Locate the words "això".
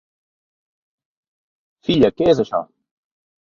2.45-2.63